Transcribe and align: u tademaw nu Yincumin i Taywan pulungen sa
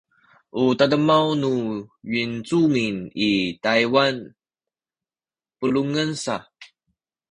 u 0.61 0.63
tademaw 0.79 1.25
nu 1.41 1.51
Yincumin 2.13 2.97
i 3.27 3.31
Taywan 3.63 4.15
pulungen 5.57 6.11
sa 6.23 6.35